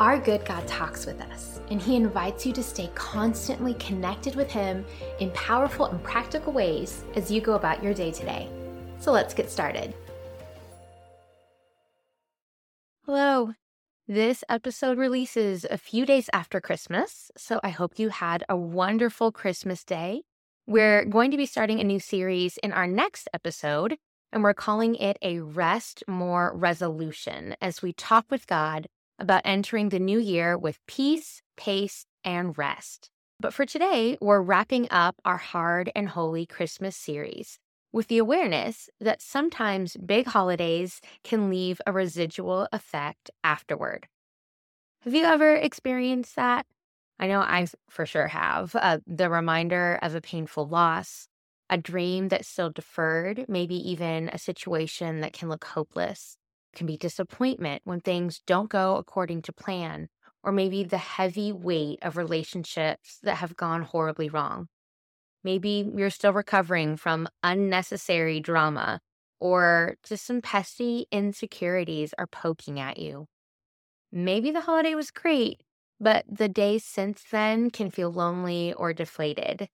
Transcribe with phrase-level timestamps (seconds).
[0.00, 4.50] Our good God talks with us, and He invites you to stay constantly connected with
[4.50, 4.86] Him
[5.20, 8.48] in powerful and practical ways as you go about your day today.
[8.98, 9.94] So let's get started.
[13.04, 13.52] Hello.
[14.08, 19.30] This episode releases a few days after Christmas, so I hope you had a wonderful
[19.30, 20.22] Christmas day.
[20.66, 23.98] We're going to be starting a new series in our next episode,
[24.32, 28.86] and we're calling it a Rest More Resolution as we talk with God
[29.22, 33.08] about entering the new year with peace, pace, and rest.
[33.40, 37.58] But for today, we're wrapping up our Hard and Holy Christmas series
[37.92, 44.08] with the awareness that sometimes big holidays can leave a residual effect afterward.
[45.02, 46.66] Have you ever experienced that?
[47.18, 48.74] I know I for sure have.
[48.74, 51.28] Uh, the reminder of a painful loss,
[51.70, 56.36] a dream that's still deferred, maybe even a situation that can look hopeless
[56.74, 60.08] can be disappointment when things don't go according to plan,
[60.42, 64.68] or maybe the heavy weight of relationships that have gone horribly wrong.
[65.44, 69.00] Maybe you're still recovering from unnecessary drama,
[69.40, 73.26] or just some pesky insecurities are poking at you.
[74.12, 75.62] Maybe the holiday was great,
[75.98, 79.68] but the days since then can feel lonely or deflated.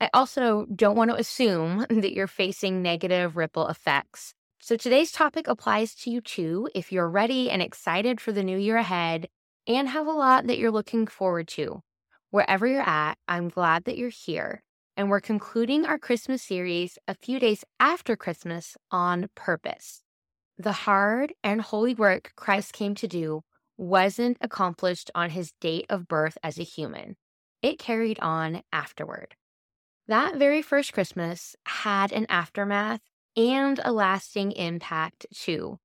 [0.00, 5.46] I also don't want to assume that you're facing negative ripple effects so today's topic
[5.46, 9.28] applies to you too if you're ready and excited for the new year ahead
[9.66, 11.82] and have a lot that you're looking forward to.
[12.30, 14.62] Wherever you're at, I'm glad that you're here.
[14.96, 20.02] And we're concluding our Christmas series a few days after Christmas on purpose.
[20.56, 23.42] The hard and holy work Christ came to do
[23.76, 27.16] wasn't accomplished on his date of birth as a human,
[27.60, 29.36] it carried on afterward.
[30.08, 33.02] That very first Christmas had an aftermath
[33.36, 35.78] and a lasting impact too.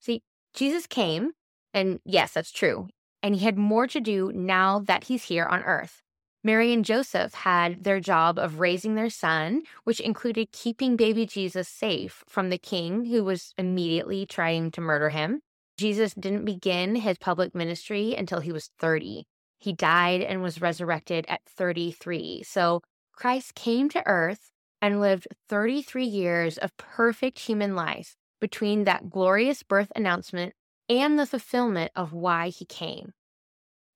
[0.00, 0.22] See,
[0.54, 1.32] Jesus came,
[1.72, 2.88] and yes, that's true,
[3.22, 6.02] and he had more to do now that he's here on earth.
[6.42, 11.68] Mary and Joseph had their job of raising their son, which included keeping baby Jesus
[11.68, 15.42] safe from the king who was immediately trying to murder him.
[15.76, 19.26] Jesus didn't begin his public ministry until he was 30.
[19.58, 22.42] He died and was resurrected at 33.
[22.42, 22.80] So
[23.12, 24.50] Christ came to earth
[24.82, 30.54] and lived 33 years of perfect human life between that glorious birth announcement
[30.88, 33.12] and the fulfillment of why he came.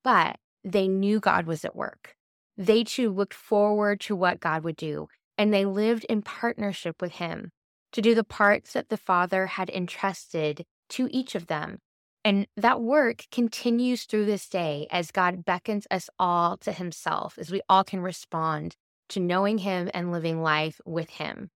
[0.03, 2.15] But they knew God was at work.
[2.57, 7.13] They too looked forward to what God would do, and they lived in partnership with
[7.13, 7.51] him
[7.93, 11.79] to do the parts that the Father had entrusted to each of them.
[12.25, 17.51] And that work continues through this day as God beckons us all to himself, as
[17.51, 18.77] we all can respond
[19.11, 21.51] to knowing Him and living life with Him.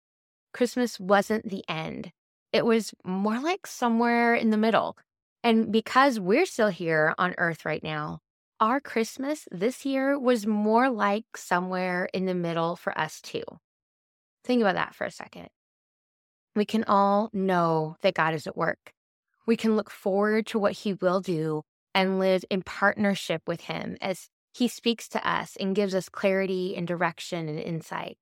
[0.53, 2.11] Christmas wasn't the end,
[2.53, 4.97] it was more like somewhere in the middle.
[5.43, 8.21] And because we're still here on earth right now,
[8.59, 13.43] our Christmas this year was more like somewhere in the middle for us too.
[14.45, 15.49] Think about that for a second.
[16.55, 18.93] We can all know that God is at work.
[19.45, 21.63] We can look forward to what He will do
[21.93, 26.77] and live in partnership with Him as he speaks to us and gives us clarity
[26.77, 28.17] and direction and insight.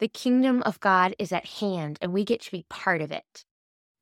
[0.00, 3.44] The kingdom of God is at hand, and we get to be part of it.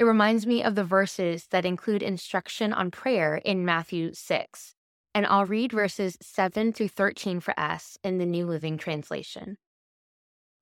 [0.00, 4.74] It reminds me of the verses that include instruction on prayer in Matthew 6.
[5.14, 9.56] And I'll read verses 7 through 13 for us in the New Living Translation.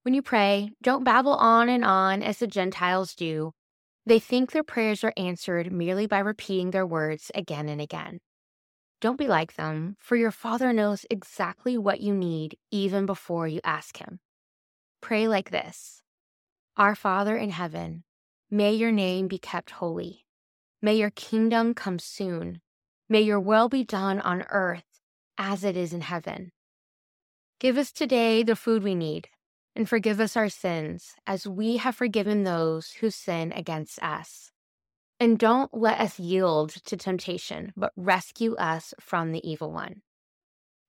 [0.03, 3.53] When you pray, don't babble on and on as the Gentiles do.
[4.05, 8.21] They think their prayers are answered merely by repeating their words again and again.
[9.05, 13.61] Don't be like them, for your Father knows exactly what you need even before you
[13.63, 14.19] ask Him.
[15.03, 16.01] Pray like this
[16.79, 18.05] Our Father in heaven,
[18.51, 20.25] may your name be kept holy.
[20.81, 22.63] May your kingdom come soon.
[23.07, 25.03] May your will be done on earth
[25.37, 26.53] as it is in heaven.
[27.61, 29.29] Give us today the food we need,
[29.77, 34.51] and forgive us our sins as we have forgiven those who sin against us
[35.25, 40.03] and don't let us yield to temptation, but rescue us from the evil one.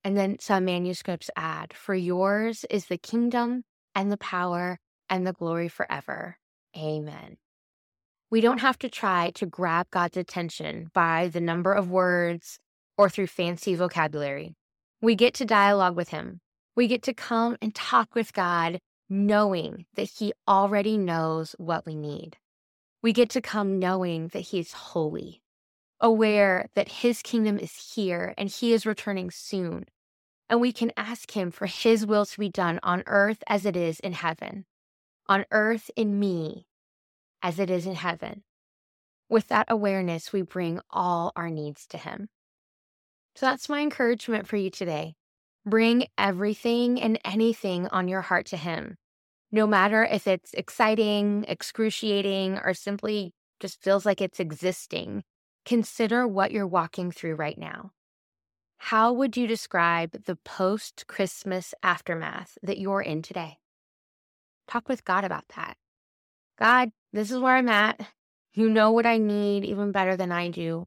[0.03, 3.63] And then some manuscripts add, For yours is the kingdom
[3.95, 4.77] and the power
[5.09, 6.37] and the glory forever.
[6.77, 7.37] Amen.
[8.29, 12.59] We don't have to try to grab God's attention by the number of words
[12.97, 14.53] or through fancy vocabulary.
[15.01, 16.41] We get to dialogue with Him.
[16.75, 18.79] We get to come and talk with God,
[19.09, 22.35] knowing that He already knows what we need.
[23.06, 25.44] We get to come knowing that He is holy,
[26.02, 29.86] aware that His kingdom is here and He is returning soon.
[30.50, 33.75] And we can ask Him for His will to be done on earth as it
[33.75, 34.66] is in heaven,
[35.30, 36.66] on earth in me
[37.44, 38.42] as it is in heaven.
[39.30, 42.30] With that awareness, we bring all our needs to Him.
[43.36, 45.13] So that's my encouragement for you today.
[45.63, 48.98] Bring everything and anything on your heart to Him,
[49.56, 55.24] no matter if it's exciting, excruciating, or simply just feels like it's existing.
[55.66, 57.92] Consider what you're walking through right now.
[58.78, 63.60] How would you describe the post Christmas aftermath that you're in today?
[64.68, 65.78] Talk with God about that.
[66.60, 68.02] God, this is where I'm at.
[68.54, 70.86] You know what I need even better than I do.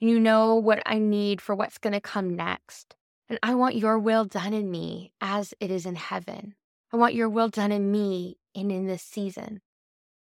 [0.00, 2.96] You know what I need for what's going to come next.
[3.28, 6.54] And I want your will done in me as it is in heaven.
[6.96, 9.60] I want your will done in me and in this season.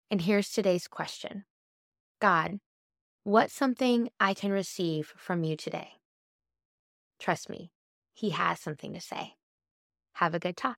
[0.09, 1.43] And here's today's question
[2.21, 2.61] God,
[3.25, 5.89] what's something I can receive from you today?
[7.19, 7.73] Trust me,
[8.13, 9.33] He has something to say.
[10.13, 10.77] Have a good talk.